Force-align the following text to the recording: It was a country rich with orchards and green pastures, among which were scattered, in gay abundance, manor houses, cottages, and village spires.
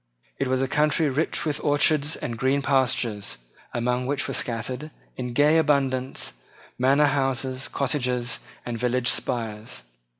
It 0.39 0.47
was 0.47 0.63
a 0.63 0.67
country 0.67 1.09
rich 1.09 1.45
with 1.45 1.63
orchards 1.63 2.15
and 2.15 2.35
green 2.35 2.63
pastures, 2.63 3.37
among 3.71 4.07
which 4.07 4.27
were 4.27 4.33
scattered, 4.33 4.89
in 5.15 5.33
gay 5.33 5.59
abundance, 5.59 6.33
manor 6.79 7.05
houses, 7.05 7.67
cottages, 7.67 8.39
and 8.65 8.79
village 8.79 9.09
spires. 9.09 9.83